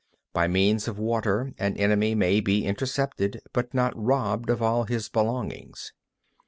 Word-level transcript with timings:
14. 0.33 0.33
By 0.33 0.47
means 0.51 0.87
of 0.87 0.97
water, 0.97 1.53
an 1.59 1.77
enemy 1.77 2.15
may 2.15 2.39
be 2.39 2.65
intercepted, 2.65 3.39
but 3.53 3.71
not 3.71 3.93
robbed 3.95 4.49
of 4.49 4.59
all 4.59 4.85
his 4.85 5.09
belongings. 5.09 5.93